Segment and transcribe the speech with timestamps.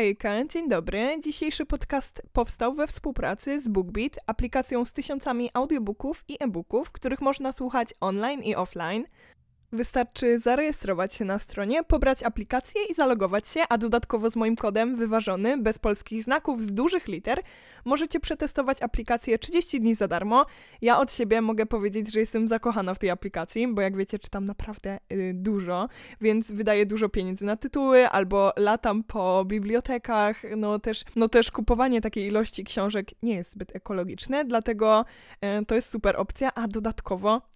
[0.00, 1.18] Hejka, dzień dobry.
[1.24, 7.52] Dzisiejszy podcast powstał we współpracy z BookBeat, aplikacją z tysiącami audiobooków i e-booków, których można
[7.52, 9.04] słuchać online i offline.
[9.72, 14.96] Wystarczy zarejestrować się na stronie, pobrać aplikację i zalogować się, a dodatkowo z moim kodem
[14.96, 17.42] wyważony, bez polskich znaków, z dużych liter,
[17.84, 20.46] możecie przetestować aplikację 30 dni za darmo.
[20.82, 24.44] Ja od siebie mogę powiedzieć, że jestem zakochana w tej aplikacji, bo jak wiecie, czytam
[24.44, 25.88] naprawdę yy, dużo,
[26.20, 32.00] więc wydaję dużo pieniędzy na tytuły, albo latam po bibliotekach, no też, no też kupowanie
[32.00, 35.04] takiej ilości książek nie jest zbyt ekologiczne, dlatego
[35.42, 37.50] yy, to jest super opcja, a dodatkowo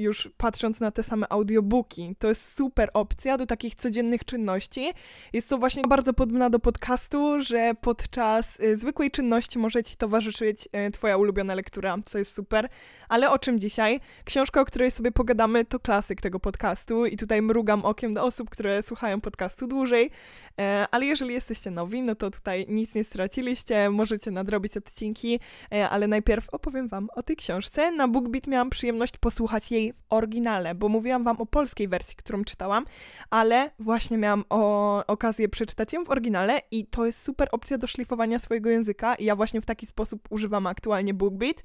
[0.00, 2.16] już patrząc na te same audiobooki.
[2.18, 4.92] To jest super opcja do takich codziennych czynności.
[5.32, 10.68] Jest to właśnie bardzo podobna do podcastu, że podczas y, zwykłej czynności może ci towarzyszyć
[10.88, 12.68] y, twoja ulubiona lektura, co jest super.
[13.08, 14.00] Ale o czym dzisiaj?
[14.24, 18.50] Książka, o której sobie pogadamy, to klasyk tego podcastu i tutaj mrugam okiem do osób,
[18.50, 20.10] które słuchają podcastu dłużej.
[20.58, 25.40] E, ale jeżeli jesteście nowi, no to tutaj nic nie straciliście, możecie nadrobić odcinki,
[25.72, 27.92] e, ale najpierw opowiem wam o tej książce.
[27.92, 32.44] Na BookBeat miałam przyjemność posłuchać jej w oryginale, bo mówiłam wam o polskiej wersji, którą
[32.44, 32.84] czytałam,
[33.30, 37.86] ale właśnie miałam o, okazję przeczytać ją w oryginale i to jest super opcja do
[37.86, 41.62] szlifowania swojego języka i ja właśnie w taki sposób używam aktualnie BookBeat.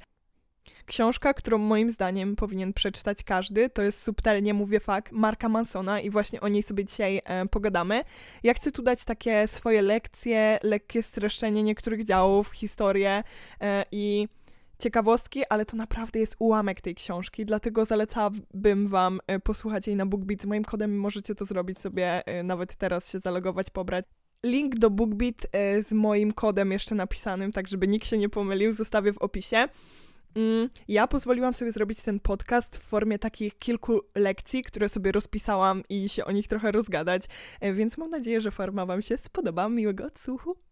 [0.86, 6.09] Książka, którą moim zdaniem powinien przeczytać każdy, to jest Subtelnie mówię fakt Marka Mansona i
[6.09, 8.03] właśnie o niej sobie dzisiaj e, pogadamy.
[8.43, 13.23] Ja chcę tu dać takie swoje lekcje, lekkie streszczenie niektórych działów, historię
[13.61, 14.27] e, i
[14.80, 20.06] ciekawostki, ale to naprawdę jest ułamek tej książki, dlatego zalecałabym wam e, posłuchać jej na
[20.06, 20.42] BookBeat.
[20.42, 24.06] Z moim kodem możecie to zrobić sobie, e, nawet teraz się zalogować, pobrać.
[24.45, 28.73] Link do BookBeat e, z moim kodem jeszcze napisanym, tak żeby nikt się nie pomylił,
[28.73, 29.67] zostawię w opisie.
[30.36, 35.84] Mm, ja pozwoliłam sobie zrobić ten podcast w formie takich kilku lekcji, które sobie rozpisałam
[35.89, 37.23] i się o nich trochę rozgadać,
[37.73, 39.70] więc mam nadzieję, że forma Wam się spodoba.
[39.70, 40.64] Miłego odsłuchu!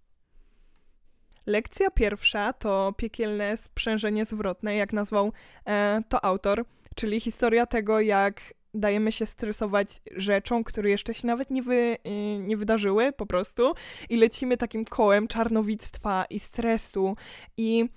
[1.46, 5.32] Lekcja pierwsza to piekielne sprzężenie zwrotne, jak nazwał
[5.66, 8.42] e, to autor, czyli historia tego, jak
[8.74, 13.74] dajemy się stresować rzeczą, które jeszcze się nawet nie, wy, y, nie wydarzyły po prostu
[14.10, 17.16] i lecimy takim kołem czarnowictwa i stresu
[17.58, 17.90] i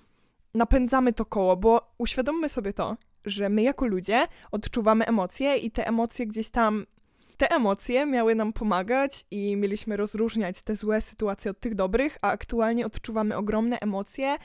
[0.54, 5.86] napędzamy to koło, bo uświadommy sobie to, że my jako ludzie odczuwamy emocje i te
[5.86, 6.86] emocje gdzieś tam
[7.36, 12.30] te emocje miały nam pomagać i mieliśmy rozróżniać te złe sytuacje od tych dobrych, a
[12.30, 14.36] aktualnie odczuwamy ogromne emocje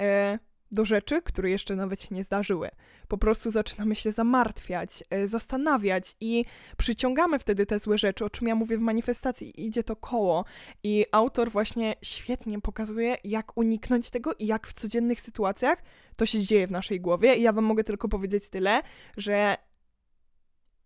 [0.00, 0.38] e,
[0.74, 2.70] do rzeczy, które jeszcze nawet się nie zdarzyły.
[3.08, 6.44] Po prostu zaczynamy się zamartwiać, e, zastanawiać i
[6.76, 9.66] przyciągamy wtedy te złe rzeczy, o czym ja mówię w manifestacji.
[9.66, 10.44] Idzie to koło
[10.82, 15.82] i autor właśnie świetnie pokazuje, jak uniknąć tego i jak w codziennych sytuacjach
[16.16, 17.34] to się dzieje w naszej głowie.
[17.34, 18.82] I ja wam mogę tylko powiedzieć tyle,
[19.16, 19.56] że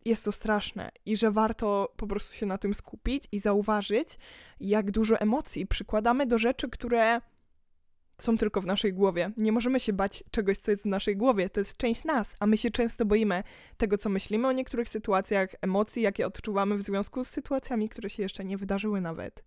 [0.04, 4.08] jest to straszne i że warto po prostu się na tym skupić i zauważyć,
[4.60, 7.20] jak dużo emocji przykładamy do rzeczy, które
[8.20, 9.30] są tylko w naszej głowie.
[9.36, 11.50] Nie możemy się bać czegoś, co jest w naszej głowie.
[11.50, 13.42] To jest część nas, a my się często boimy
[13.76, 18.22] tego, co myślimy o niektórych sytuacjach, emocji, jakie odczuwamy w związku z sytuacjami, które się
[18.22, 19.44] jeszcze nie wydarzyły nawet.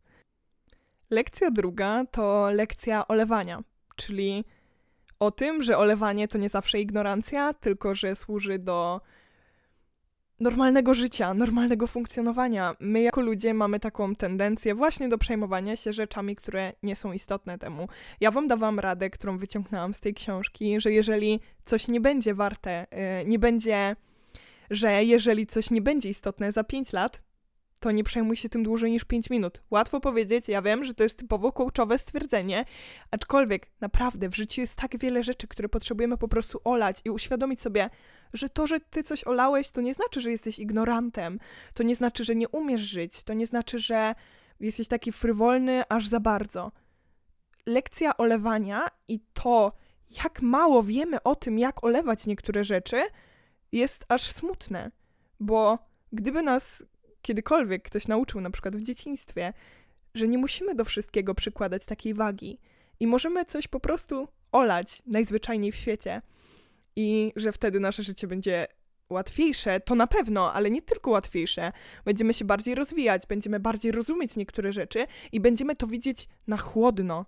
[1.10, 3.64] Lekcja druga to lekcja olewania,
[3.96, 4.46] czyli
[5.20, 9.02] o tym, że olewanie to nie zawsze ignorancja, tylko że służy do
[10.42, 12.76] normalnego życia, normalnego funkcjonowania.
[12.80, 17.58] My jako ludzie mamy taką tendencję właśnie do przejmowania się rzeczami, które nie są istotne
[17.58, 17.88] temu.
[18.22, 22.88] Ja wam dawałam radę, którą wyciągnęłam z tej książki, że jeżeli coś nie będzie warte,
[22.92, 23.96] yy, nie będzie,
[24.70, 27.22] że jeżeli coś nie będzie istotne za 5 lat,
[27.82, 29.64] to nie przejmuj się tym dłużej niż 5 minut.
[29.72, 32.66] Łatwo powiedzieć, ja wiem, że to jest typowo coachowe stwierdzenie,
[33.12, 37.62] aczkolwiek naprawdę w życiu jest tak wiele rzeczy, które potrzebujemy po prostu olać i uświadomić
[37.62, 37.90] sobie,
[38.34, 41.40] że to, że ty coś olałeś, to nie znaczy, że jesteś ignorantem,
[41.74, 44.16] to nie znaczy, że nie umiesz żyć, to nie znaczy, że
[44.60, 46.72] jesteś taki frywolny aż za bardzo.
[47.66, 49.74] Lekcja olewania i to,
[50.24, 53.04] jak mało wiemy o tym, jak olewać niektóre rzeczy,
[53.72, 54.92] jest aż smutne,
[55.40, 55.80] bo
[56.12, 56.84] gdyby nas
[57.22, 59.54] kiedykolwiek ktoś nauczył, na przykład w dzieciństwie,
[60.14, 62.60] że nie musimy do wszystkiego przykładać takiej wagi
[63.00, 66.22] i możemy coś po prostu olać najzwyczajniej w świecie
[66.96, 68.68] i że wtedy nasze życie będzie
[69.10, 71.72] łatwiejsze, to na pewno, ale nie tylko łatwiejsze.
[72.06, 77.26] Będziemy się bardziej rozwijać, będziemy bardziej rozumieć niektóre rzeczy i będziemy to widzieć na chłodno.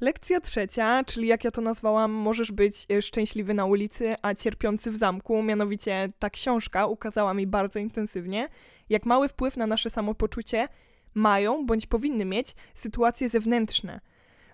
[0.00, 4.90] Lekcja trzecia, czyli jak ja to nazwałam, możesz być e, szczęśliwy na ulicy, a cierpiący
[4.90, 5.42] w zamku.
[5.42, 8.48] Mianowicie ta książka ukazała mi bardzo intensywnie,
[8.88, 10.68] jak mały wpływ na nasze samopoczucie
[11.14, 14.00] mają bądź powinny mieć sytuacje zewnętrzne.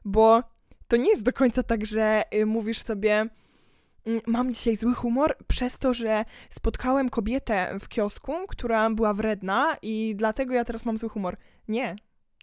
[0.04, 0.42] Bo
[0.88, 3.26] to nie jest do końca tak, że y, mówisz sobie,
[4.06, 9.76] mm, mam dzisiaj zły humor przez to, że spotkałem kobietę w kiosku, która była wredna
[9.82, 11.36] i dlatego ja teraz mam zły humor.
[11.68, 11.96] Nie,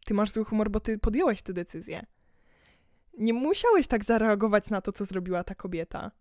[0.06, 2.06] ty masz zły humor, bo ty podjąłeś tę decyzję.
[3.20, 6.12] Nie musiałeś tak zareagować na to, co zrobiła ta kobieta.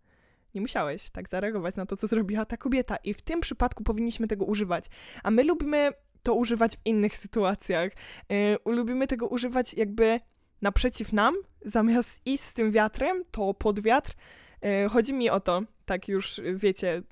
[0.55, 2.95] Nie musiałeś tak zareagować na to, co zrobiła ta kobieta.
[2.95, 4.85] I w tym przypadku powinniśmy tego używać.
[5.23, 5.91] A my lubimy
[6.23, 7.91] to używać w innych sytuacjach.
[8.29, 10.19] Yy, lubimy tego używać jakby
[10.61, 11.35] naprzeciw nam,
[11.65, 14.13] zamiast iść z tym wiatrem, to pod wiatr.
[14.61, 17.03] Yy, chodzi mi o to, tak już wiecie,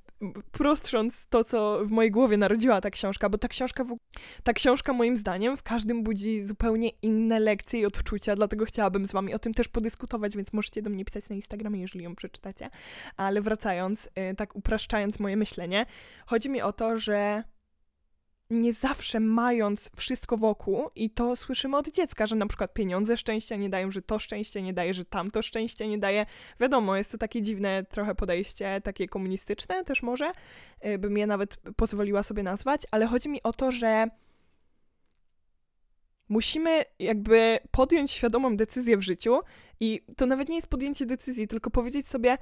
[0.52, 3.96] prostrząc to, co w mojej głowie narodziła ta książka, bo ta książka, w,
[4.42, 9.12] ta książka moim zdaniem w każdym budzi zupełnie inne lekcje i odczucia, dlatego chciałabym z
[9.12, 12.70] wami o tym też podyskutować, więc możecie do mnie pisać na Instagramie, jeżeli ją przeczytacie.
[13.16, 15.86] Ale wracając, y, tak upraszczając moje myślenie,
[16.26, 17.44] chodzi mi o to, że
[18.50, 23.56] nie zawsze mając wszystko wokół, i to słyszymy od dziecka, że na przykład pieniądze szczęścia
[23.56, 26.26] nie dają, że to szczęście nie daje, że tamto szczęście nie daje.
[26.60, 30.32] Wiadomo, jest to takie dziwne trochę podejście, takie komunistyczne też może,
[30.86, 34.08] y, bym je nawet pozwoliła sobie nazwać, ale chodzi mi o to, że
[36.28, 39.40] musimy jakby podjąć świadomą decyzję w życiu
[39.80, 42.38] i to nawet nie jest podjęcie decyzji, tylko powiedzieć sobie,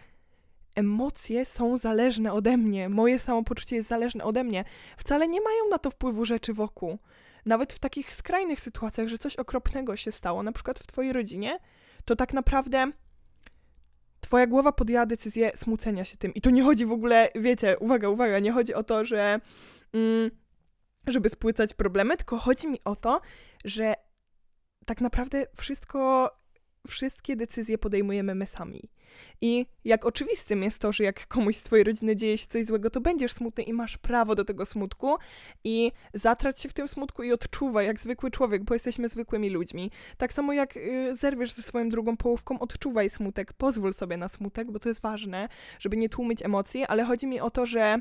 [0.77, 4.65] emocje są zależne ode mnie, moje samopoczucie jest zależne ode mnie.
[4.97, 6.99] Wcale nie mają na to wpływu rzeczy wokół.
[7.47, 11.59] Nawet w takich skrajnych sytuacjach, że coś okropnego się stało, na przykład w twojej rodzinie,
[12.05, 12.93] to tak naprawdę
[14.21, 16.35] twoja głowa podjęła decyzję smucenia się tym.
[16.35, 19.41] I to nie chodzi w ogóle, wiecie, uwaga, uwaga, nie chodzi o to, że
[19.93, 20.31] mm,
[21.07, 23.21] żeby spłycać problemy, tylko chodzi mi o to,
[23.65, 23.95] że
[24.87, 26.31] tak naprawdę wszystko
[26.87, 28.89] wszystkie decyzje podejmujemy my sami.
[29.41, 32.91] I jak oczywistym jest to, że jak komuś z twojej rodziny dzieje się coś złego,
[32.91, 35.17] to będziesz smutny i masz prawo do tego smutku
[35.65, 39.91] i zatrać się w tym smutku i odczuwaj jak zwykły człowiek, bo jesteśmy zwykłymi ludźmi.
[40.17, 44.71] Tak samo jak y, zerwiesz ze swoją drugą połówką, odczuwaj smutek, pozwól sobie na smutek,
[44.71, 45.49] bo to jest ważne,
[45.79, 48.01] żeby nie tłumić emocji, ale chodzi mi o to, że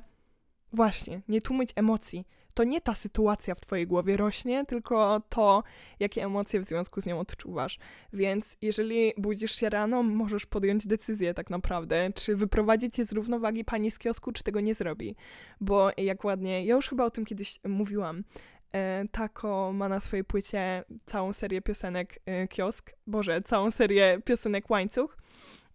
[0.74, 2.26] właśnie, nie tłumić emocji
[2.56, 5.64] to nie ta sytuacja w twojej głowie rośnie, tylko to,
[6.00, 7.80] jakie emocje w związku z nią odczuwasz.
[8.14, 13.66] Więc jeżeli budzisz się rano, możesz podjąć decyzję tak naprawdę, czy wyprowadzić cię z równowagi
[13.66, 15.16] pani z kiosku, czy tego nie zrobi.
[15.62, 18.24] Bo jak ładnie, ja już chyba o tym kiedyś mówiłam,
[18.72, 24.70] e, Tako ma na swojej płycie całą serię piosenek e, Kiosk, Boże, całą serię piosenek
[24.70, 25.18] Łańcuch.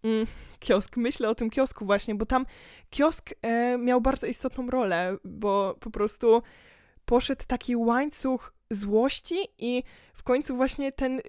[0.03, 0.27] Mm,
[0.59, 2.45] kiosk, myślę o tym kiosku właśnie, bo tam
[2.89, 6.41] kiosk e, miał bardzo istotną rolę, bo po prostu
[7.05, 9.83] poszedł taki łańcuch złości i
[10.13, 11.21] w końcu właśnie ten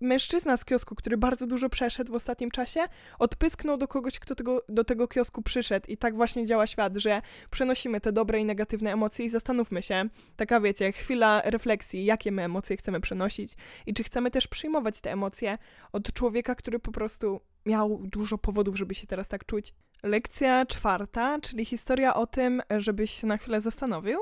[0.00, 2.80] mężczyzna z kiosku, który bardzo dużo przeszedł w ostatnim czasie,
[3.18, 5.86] odpysknął do kogoś, kto tego, do tego kiosku przyszedł.
[5.90, 10.08] I tak właśnie działa świat, że przenosimy te dobre i negatywne emocje i zastanówmy się,
[10.36, 13.52] taka wiecie, chwila refleksji, jakie my emocje chcemy przenosić
[13.86, 15.58] i czy chcemy też przyjmować te emocje
[15.92, 19.74] od człowieka, który po prostu miał dużo powodów, żeby się teraz tak czuć.
[20.02, 24.18] Lekcja czwarta, czyli historia o tym, żebyś się na chwilę zastanowił,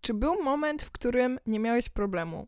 [0.00, 2.46] czy był moment, w którym nie miałeś problemu?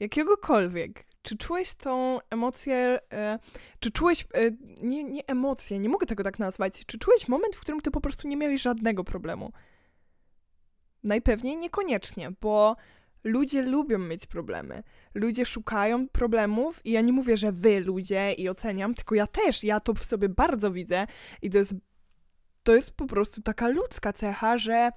[0.00, 1.04] Jakiegokolwiek.
[1.22, 3.38] Czy czułeś tą emocję, e,
[3.80, 4.50] czy czułeś, e,
[4.82, 8.00] nie, nie emocje, nie mogę tego tak nazwać, czy czułeś moment, w którym ty po
[8.00, 9.52] prostu nie miałeś żadnego problemu?
[11.04, 12.76] Najpewniej niekoniecznie, bo
[13.24, 14.82] ludzie lubią mieć problemy.
[15.14, 19.64] Ludzie szukają problemów i ja nie mówię, że wy ludzie i oceniam, tylko ja też,
[19.64, 21.06] ja to w sobie bardzo widzę
[21.42, 21.74] i to jest,
[22.62, 24.90] to jest po prostu taka ludzka cecha, że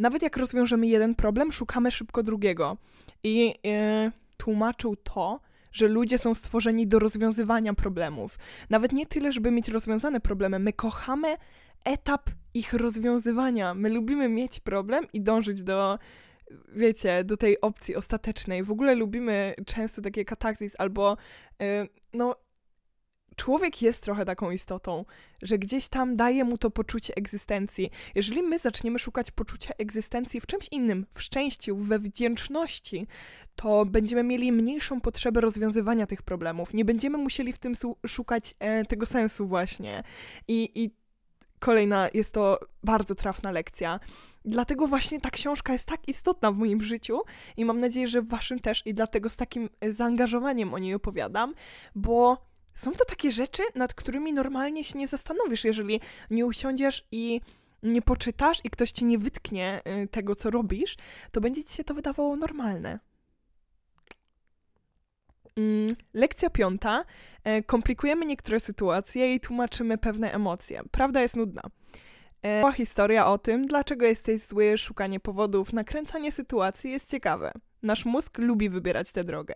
[0.00, 2.76] nawet jak rozwiążemy jeden problem, szukamy szybko drugiego.
[3.24, 5.40] I yy, tłumaczył to,
[5.72, 8.38] że ludzie są stworzeni do rozwiązywania problemów.
[8.70, 10.58] Nawet nie tyle, żeby mieć rozwiązane problemy.
[10.58, 11.36] My kochamy
[11.84, 13.74] etap ich rozwiązywania.
[13.74, 15.98] My lubimy mieć problem i dążyć do,
[16.72, 18.64] wiecie, do tej opcji ostatecznej.
[18.64, 21.16] W ogóle lubimy często takie katarzis albo,
[21.60, 21.66] yy,
[22.12, 22.36] no,
[23.40, 25.04] człowiek jest trochę taką istotą,
[25.42, 27.90] że gdzieś tam daje mu to poczucie egzystencji.
[28.14, 33.06] Jeżeli my zaczniemy szukać poczucia egzystencji w czymś innym, w szczęściu, we wdzięczności,
[33.56, 36.74] to będziemy mieli mniejszą potrzebę rozwiązywania tych problemów.
[36.74, 37.72] Nie będziemy musieli w tym
[38.06, 40.02] szukać e, tego sensu właśnie.
[40.48, 40.90] I, I
[41.58, 44.00] kolejna jest to bardzo trafna lekcja.
[44.44, 47.20] Dlatego właśnie ta książka jest tak istotna w moim życiu
[47.56, 51.54] i mam nadzieję, że w waszym też i dlatego z takim zaangażowaniem o niej opowiadam,
[51.94, 56.00] bo są to takie rzeczy, nad którymi normalnie się nie zastanowisz, jeżeli
[56.30, 57.40] nie usiądziesz i
[57.82, 60.96] nie poczytasz i ktoś ci nie wytknie y, tego, co robisz,
[61.30, 62.98] to będzie ci się to wydawało normalne.
[65.56, 67.04] Mm, lekcja piąta.
[67.44, 70.82] E, komplikujemy niektóre sytuacje i tłumaczymy pewne emocje.
[70.90, 71.62] Prawda jest nudna.
[72.42, 77.52] Była e, historia o tym, dlaczego jesteś zły, szukanie powodów, nakręcanie sytuacji jest ciekawe.
[77.82, 79.54] Nasz mózg lubi wybierać tę drogę.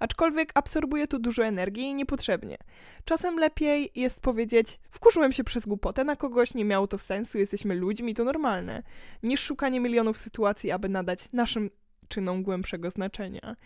[0.00, 2.58] Aczkolwiek absorbuje tu dużo energii niepotrzebnie.
[3.04, 7.74] Czasem lepiej jest powiedzieć: Wkurzyłem się przez głupotę na kogoś, nie miało to sensu, jesteśmy
[7.74, 8.82] ludźmi, to normalne,
[9.22, 11.70] niż szukanie milionów sytuacji, aby nadać naszym
[12.12, 13.56] przyczyną głębszego znaczenia.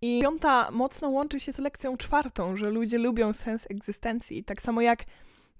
[0.00, 4.44] I piąta mocno łączy się z lekcją czwartą, że ludzie lubią sens egzystencji.
[4.44, 5.04] Tak samo jak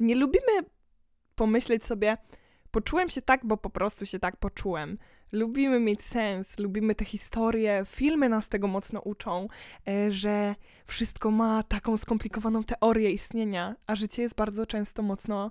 [0.00, 0.52] nie lubimy
[1.34, 2.16] pomyśleć sobie,
[2.72, 4.98] poczułem się tak, bo po prostu się tak poczułem.
[5.32, 9.48] Lubimy mieć sens, lubimy te historie, filmy nas tego mocno uczą,
[9.88, 10.54] e, że
[10.86, 15.50] wszystko ma taką skomplikowaną teorię istnienia, a życie jest bardzo często mocno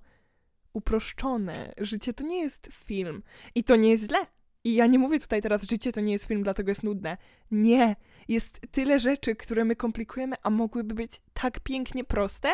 [0.74, 1.74] uproszczone.
[1.78, 3.24] Życie to nie jest film
[3.56, 4.18] i to nie jest źle.
[4.64, 7.18] I ja nie mówię tutaj teraz, życie to nie jest film, dlatego jest nudne.
[7.52, 7.96] Nie.
[8.28, 12.50] Jest tyle rzeczy, które my komplikujemy, a mogłyby być tak pięknie proste,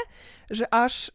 [0.50, 1.12] że aż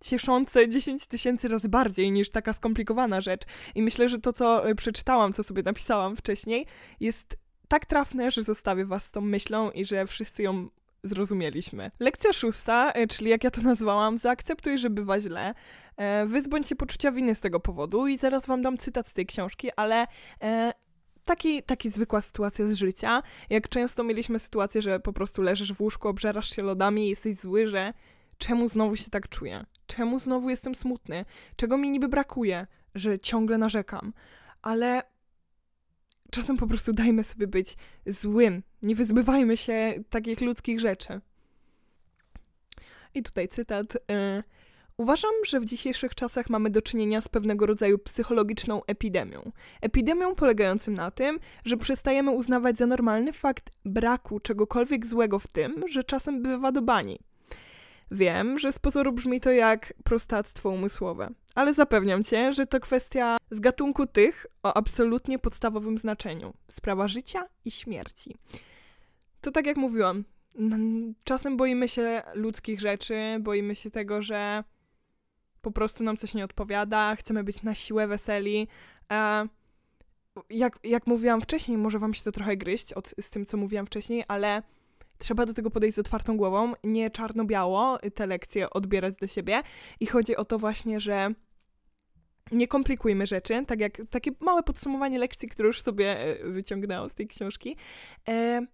[0.00, 3.42] cieszące 10 tysięcy razy bardziej niż taka skomplikowana rzecz.
[3.74, 6.66] I myślę, że to, co y, przeczytałam, co sobie napisałam wcześniej,
[7.00, 7.36] jest
[7.68, 10.68] tak trafne, że zostawię was z tą myślą i że wszyscy ją
[11.02, 11.90] zrozumieliśmy.
[12.00, 15.54] Lekcja szósta, y, czyli jak ja to nazwałam, zaakceptuj, że bywa źle.
[15.96, 19.26] E, wyzbądź się poczucia winy z tego powodu i zaraz wam dam cytat z tej
[19.26, 20.06] książki, ale
[20.42, 20.72] e,
[21.24, 23.22] taki, taki zwykła sytuacja z życia.
[23.50, 27.34] Jak często mieliśmy sytuację, że po prostu leżysz w łóżku, obżerasz się lodami i jesteś
[27.34, 27.92] zły, że
[28.38, 29.66] czemu znowu się tak czuję?
[29.86, 31.24] Czemu znowu jestem smutny?
[31.56, 34.12] Czego mi niby brakuje, że ciągle narzekam?
[34.62, 35.02] Ale
[36.30, 37.76] czasem po prostu dajmy sobie być
[38.06, 38.62] złym.
[38.82, 41.20] Nie wyzbywajmy się takich ludzkich rzeczy.
[43.14, 43.96] I tutaj cytat.
[43.96, 44.42] Y,
[44.98, 49.52] Uważam, że w dzisiejszych czasach mamy do czynienia z pewnego rodzaju psychologiczną epidemią.
[49.80, 55.84] Epidemią polegającym na tym, że przestajemy uznawać za normalny fakt braku czegokolwiek złego w tym,
[55.88, 57.18] że czasem bywa do bani.
[58.10, 63.36] Wiem, że z pozoru brzmi to jak prostactwo umysłowe, ale zapewniam cię, że to kwestia
[63.50, 68.36] z gatunku tych o absolutnie podstawowym znaczeniu sprawa życia i śmierci.
[69.40, 70.24] To tak jak mówiłam,
[71.24, 74.64] czasem boimy się ludzkich rzeczy, boimy się tego, że
[75.62, 78.68] po prostu nam coś nie odpowiada, chcemy być na siłę weseli.
[79.12, 79.48] E,
[80.50, 83.86] jak, jak mówiłam wcześniej, może wam się to trochę gryźć od, z tym, co mówiłam
[83.86, 84.62] wcześniej, ale
[85.18, 89.62] trzeba do tego podejść z otwartą głową, nie czarno-biało te lekcje odbierać do siebie.
[90.00, 91.34] I chodzi o to właśnie, że
[92.52, 97.14] nie komplikujmy rzeczy, tak jak takie małe podsumowanie lekcji, które już sobie e, wyciągnęłam z
[97.14, 97.76] tej książki.
[98.28, 98.66] E,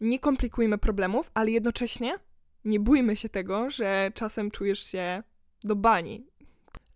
[0.00, 2.18] nie komplikujmy problemów, ale jednocześnie
[2.64, 5.22] nie bójmy się tego, że czasem czujesz się
[5.64, 6.26] do bani.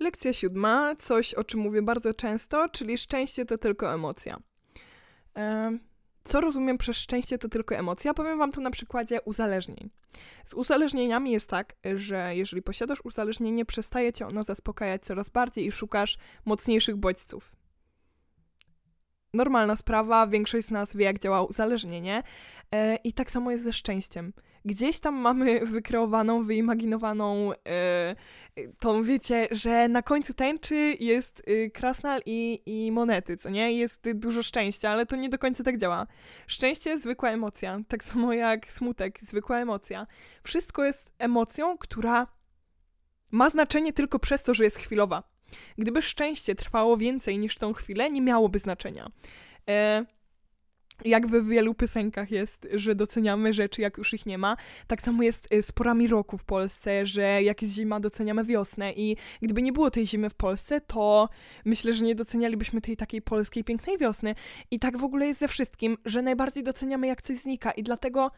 [0.01, 4.39] Lekcja siódma, coś o czym mówię bardzo często, czyli szczęście to tylko emocja.
[6.25, 8.15] Co rozumiem przez szczęście to tylko emocja?
[8.15, 9.91] Powiem wam to na przykładzie uzależnień.
[10.45, 15.73] Z uzależnieniami jest tak, że jeżeli posiadasz uzależnienie, przestaje cię ono zaspokajać coraz bardziej i
[15.73, 17.53] szukasz mocniejszych bodźców
[19.35, 22.23] normalna sprawa, większość z nas wie, jak działa uzależnienie.
[22.73, 24.33] E, I tak samo jest ze szczęściem.
[24.65, 28.15] Gdzieś tam mamy wykreowaną, wyimaginowaną e,
[28.79, 33.73] tą, wiecie, że na końcu tęczy jest y, krasnal i, i monety, co nie?
[33.73, 36.07] Jest dużo szczęścia, ale to nie do końca tak działa.
[36.47, 40.07] Szczęście zwykła emocja, tak samo jak smutek, zwykła emocja.
[40.43, 42.27] Wszystko jest emocją, która
[43.31, 45.34] ma znaczenie tylko przez to, że jest chwilowa.
[45.79, 49.11] Gdyby szczęście trwało więcej niż tą chwilę, nie miałoby znaczenia.
[49.69, 50.05] E,
[51.05, 54.57] jak we wielu piosenkach jest, że doceniamy rzeczy, jak już ich nie ma.
[54.87, 58.93] Tak samo jest e, z porami roku w Polsce, że jak jest zima, doceniamy wiosnę
[58.93, 61.29] i gdyby nie było tej zimy w Polsce, to
[61.65, 64.35] myślę, że nie docenialibyśmy tej takiej polskiej pięknej wiosny.
[64.71, 68.31] I tak w ogóle jest ze wszystkim, że najbardziej doceniamy, jak coś znika i dlatego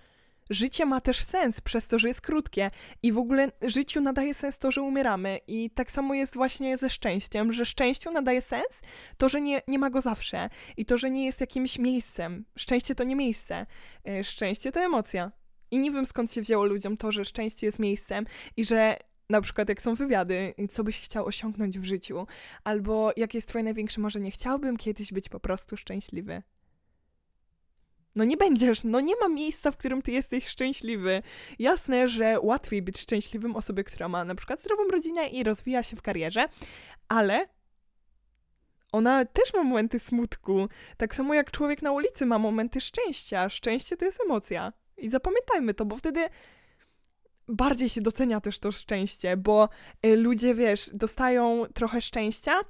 [0.50, 2.70] życie ma też sens przez to, że jest krótkie
[3.02, 6.90] i w ogóle życiu nadaje sens to, że umieramy i tak samo jest właśnie ze
[6.90, 8.82] szczęściem, że szczęściu nadaje sens
[9.16, 12.44] to, że nie, nie ma go zawsze i to, że nie jest jakimś miejscem.
[12.58, 13.66] Szczęście to nie miejsce,
[14.08, 15.32] e, szczęście to emocja.
[15.70, 18.26] I nie wiem skąd się wzięło ludziom to, że szczęście jest miejscem
[18.56, 18.96] i że
[19.30, 22.26] na przykład jak są wywiady, co byś chciał osiągnąć w życiu,
[22.64, 26.42] albo jakie jest twoje największe marzenie, chciałbym kiedyś być po prostu szczęśliwy.
[28.16, 31.22] No nie będziesz, no nie ma miejsca, w którym ty jesteś szczęśliwy.
[31.58, 35.96] Jasne, że łatwiej być szczęśliwym osobie, która ma na przykład zdrową rodzinę i rozwija się
[35.96, 36.48] w karierze,
[37.08, 37.48] ale
[38.92, 40.68] ona też ma momenty smutku.
[40.96, 43.48] Tak samo jak człowiek na ulicy ma momenty szczęścia.
[43.48, 44.72] Szczęście to jest emocja.
[44.96, 46.28] I zapamiętajmy to, bo wtedy
[47.48, 49.68] bardziej się docenia też to szczęście, bo
[50.06, 52.60] y, ludzie, wiesz, dostają trochę szczęścia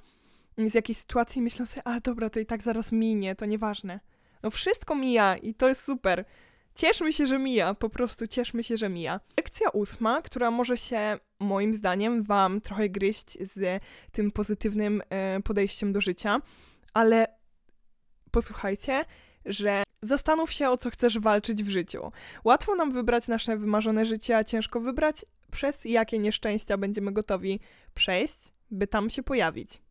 [0.57, 3.99] z jakiejś sytuacji i myślą sobie, a dobra, to i tak zaraz minie, to nieważne.
[4.43, 6.25] No wszystko mija i to jest super.
[6.75, 9.19] Cieszmy się, że mija, po prostu cieszmy się, że mija.
[9.37, 15.93] Lekcja ósma, która może się moim zdaniem Wam trochę gryźć z tym pozytywnym e, podejściem
[15.93, 16.41] do życia,
[16.93, 17.27] ale
[18.31, 19.05] posłuchajcie,
[19.45, 22.11] że zastanów się, o co chcesz walczyć w życiu.
[22.43, 27.59] Łatwo nam wybrać nasze wymarzone życie, a ciężko wybrać, przez jakie nieszczęścia będziemy gotowi
[27.93, 29.81] przejść, by tam się pojawić.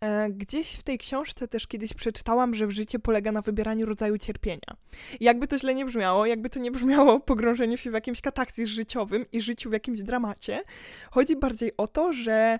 [0.00, 4.76] E, gdzieś w tej książce też kiedyś przeczytałam, że życie polega na wybieraniu rodzaju cierpienia.
[5.20, 9.26] jakby to źle nie brzmiało, jakby to nie brzmiało pogrążenie się w jakimś kataksys życiowym
[9.32, 10.62] i życiu w jakimś dramacie,
[11.10, 12.58] chodzi bardziej o to, że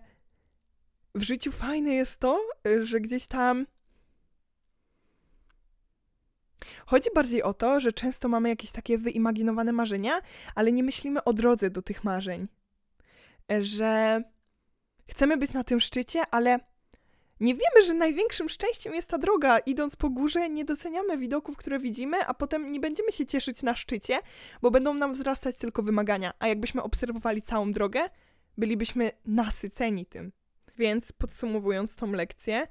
[1.15, 2.41] w życiu fajne jest to,
[2.81, 3.67] że gdzieś tam.
[6.87, 10.21] Chodzi bardziej o to, że często mamy jakieś takie wyimaginowane marzenia,
[10.55, 12.49] ale nie myślimy o drodze do tych marzeń.
[13.61, 14.23] Że
[15.09, 16.59] chcemy być na tym szczycie, ale
[17.41, 19.59] nie wiemy, że największym szczęściem jest ta droga.
[19.59, 23.77] Idąc po górze, nie doceniamy widoków, które widzimy, a potem nie będziemy się cieszyć na
[23.77, 24.19] szczycie,
[24.63, 26.33] bo będą nam wzrastać tylko wymagania.
[26.39, 28.01] A jakbyśmy obserwowali całą drogę,
[28.59, 30.33] bylibyśmy nasyceni tym.
[30.79, 32.67] Więc podsumowując tą lekcję,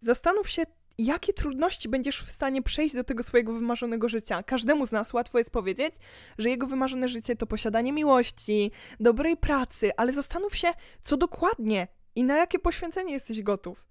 [0.00, 0.62] zastanów się,
[0.98, 4.42] jakie trudności będziesz w stanie przejść do tego swojego wymarzonego życia.
[4.42, 5.94] Każdemu z nas łatwo jest powiedzieć,
[6.38, 10.68] że jego wymarzone życie to posiadanie miłości, dobrej pracy, ale zastanów się,
[11.02, 13.86] co dokładnie i na jakie poświęcenie jesteś gotów.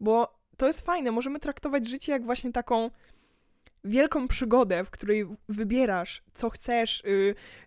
[0.00, 2.90] Bo to jest fajne, możemy traktować życie jak właśnie taką
[3.84, 7.02] wielką przygodę, w której wybierasz, co chcesz,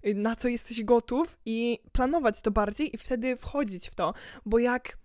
[0.04, 4.14] yy, na co jesteś gotów i planować to bardziej i wtedy wchodzić w to,
[4.46, 4.98] bo jak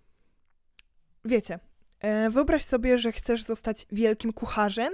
[1.25, 1.59] wiecie,
[2.03, 4.93] yy, wyobraź sobie, że chcesz zostać wielkim kucharzem,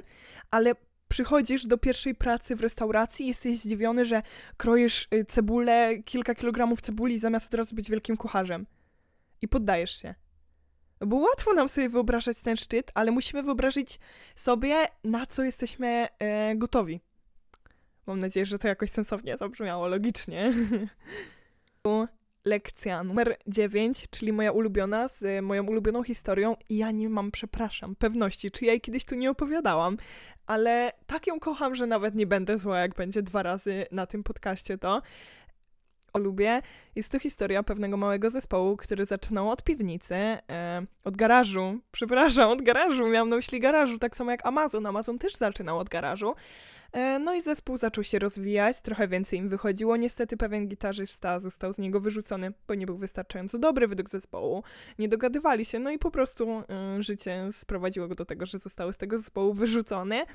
[0.51, 0.75] ale
[1.07, 4.21] przychodzisz do pierwszej pracy w restauracji i jesteś zdziwiony, że
[4.57, 8.65] kroisz y, cebulę, kilka kilogramów cebuli zamiast od razu być wielkim kucharzem
[9.41, 10.15] i poddajesz się.
[10.99, 13.99] Bo łatwo nam sobie wyobrażać ten szczyt, ale musimy wyobrazić
[14.35, 17.01] sobie, na co jesteśmy e, gotowi.
[18.07, 20.53] Mam nadzieję, że to jakoś sensownie zabrzmiało, logicznie.
[22.47, 26.55] Lekcja numer 9, czyli moja ulubiona, z moją ulubioną historią.
[26.69, 29.97] I ja nie mam, przepraszam, pewności, czy ja jej kiedyś tu nie opowiadałam,
[30.45, 34.23] ale tak ją kocham, że nawet nie będę zła, jak będzie dwa razy na tym
[34.23, 35.01] podcaście to
[36.13, 36.61] lubię.
[36.95, 41.79] Jest to historia pewnego małego zespołu, który zaczynał od piwnicy, e, od garażu.
[41.91, 43.07] Przepraszam, od garażu.
[43.07, 44.85] Miałam na myśli garażu, tak samo jak Amazon.
[44.85, 46.35] Amazon też zaczynał od garażu.
[46.91, 49.97] E, no i zespół zaczął się rozwijać, trochę więcej im wychodziło.
[49.97, 54.63] Niestety pewien gitarzysta został z niego wyrzucony, bo nie był wystarczająco dobry według zespołu.
[54.99, 58.93] Nie dogadywali się, no i po prostu e, życie sprowadziło go do tego, że został
[58.93, 60.25] z tego zespołu wyrzucony.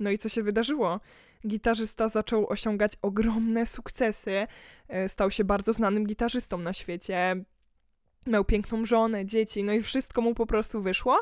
[0.00, 1.00] No i co się wydarzyło?
[1.46, 4.46] Gitarzysta zaczął osiągać ogromne sukcesy,
[4.88, 7.44] e, stał się bardzo znanym gitarzystą na świecie,
[8.26, 11.18] miał piękną żonę, dzieci, no i wszystko mu po prostu wyszło,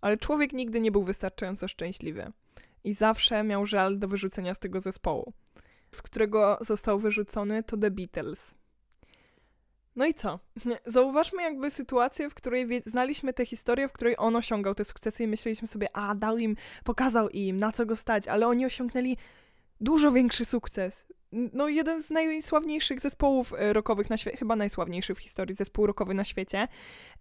[0.00, 2.32] ale człowiek nigdy nie był wystarczająco szczęśliwy.
[2.84, 5.32] I zawsze miał żal do wyrzucenia z tego zespołu,
[5.90, 8.54] z którego został wyrzucony to The Beatles.
[9.96, 10.38] No i co?
[10.86, 15.26] Zauważmy jakby sytuację, w której znaliśmy tę historię, w której on osiągał te sukcesy i
[15.26, 19.16] myśleliśmy sobie, a dał im, pokazał im, na co go stać, ale oni osiągnęli
[19.80, 21.06] dużo większy sukces.
[21.32, 26.14] No, jeden z najsławniejszych zespołów e, rockowych na świecie, chyba najsławniejszy w historii zespół rockowy
[26.14, 26.68] na świecie.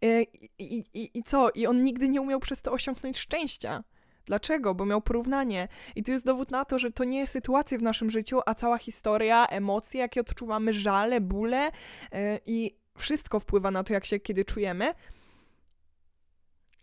[0.03, 0.23] E,
[0.59, 1.49] I, i, I co?
[1.49, 3.83] I on nigdy nie umiał przez to osiągnąć szczęścia.
[4.25, 4.75] Dlaczego?
[4.75, 5.67] Bo miał porównanie.
[5.95, 8.53] I to jest dowód na to, że to nie jest sytuacja w naszym życiu, a
[8.53, 11.71] cała historia, emocje, jakie odczuwamy, żale, bóle
[12.11, 14.93] yy, i wszystko wpływa na to, jak się kiedy czujemy.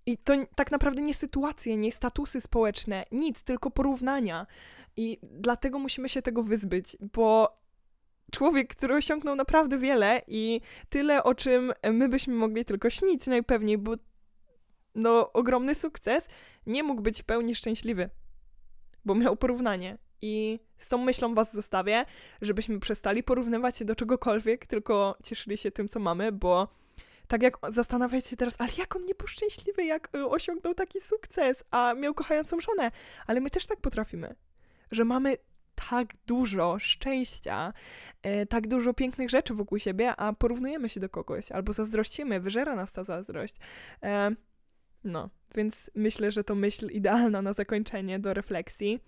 [0.07, 4.46] I to tak naprawdę nie sytuacje, nie statusy społeczne, nic, tylko porównania.
[4.96, 7.59] I dlatego musimy się tego wyzbyć, bo
[8.33, 13.79] człowiek, który osiągnął naprawdę wiele i tyle, o czym my byśmy mogli tylko śnić najpewniej,
[13.79, 13.94] bo
[14.94, 16.29] no, ogromny sukces,
[16.66, 18.11] nie mógł być w pełni szczęśliwy,
[19.05, 19.98] bo miał porównanie.
[20.22, 22.05] I z tą myślą was zostawię,
[22.42, 26.68] żebyśmy przestali porównywać się do czegokolwiek, tylko cieszyli się tym, co mamy, bo
[27.29, 31.00] tak jak zastanawiać się teraz, ale jak on nie był szczęśliwy, jak y, osiągnął taki
[31.00, 32.90] sukces, a miał kochającą żonę.
[33.26, 34.35] Ale my też tak potrafimy,
[34.92, 35.37] że mamy
[35.90, 37.72] tak dużo szczęścia,
[38.22, 42.76] e, tak dużo pięknych rzeczy wokół siebie, a porównujemy się do kogoś, albo zazdrościmy, wyżera
[42.76, 43.57] nas ta zazdrość.
[45.04, 49.00] No, więc myślę, że to myśl idealna na zakończenie do refleksji.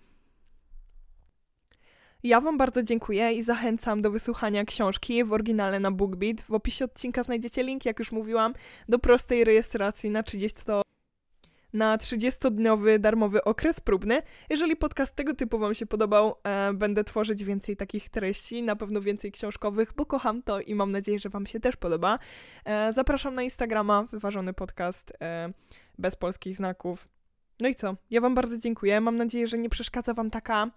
[2.23, 6.41] Ja Wam bardzo dziękuję i zachęcam do wysłuchania książki w oryginale na BookBeat.
[6.41, 8.53] W opisie odcinka znajdziecie link, jak już mówiłam,
[8.89, 10.61] do prostej rejestracji na 30
[11.73, 14.21] na 30-dniowy darmowy okres próbny.
[14.49, 19.01] Jeżeli podcast tego typu Wam się podobał, e, będę tworzyć więcej takich treści, na pewno
[19.01, 22.19] więcej książkowych, bo kocham to i mam nadzieję, że Wam się też podoba.
[22.65, 25.53] E, zapraszam na Instagrama, wyważony podcast e,
[25.97, 27.07] bez polskich znaków.
[27.59, 27.95] No i co?
[28.09, 29.01] Ja Wam bardzo dziękuję.
[29.01, 30.71] Mam nadzieję, że nie przeszkadza Wam taka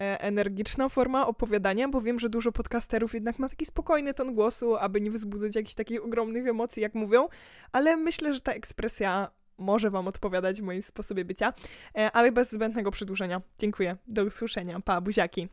[0.00, 4.76] e, energiczna forma opowiadania, bo wiem, że dużo podcasterów jednak ma taki spokojny ton głosu,
[4.76, 7.28] aby nie wzbudzać jakichś takich ogromnych emocji, jak mówią,
[7.72, 11.52] ale myślę, że ta ekspresja może Wam odpowiadać w moim sposobie bycia,
[11.98, 13.40] e, ale bez zbędnego przedłużenia.
[13.58, 13.96] Dziękuję.
[14.06, 14.80] Do usłyszenia.
[14.80, 15.48] Pa, buziaki.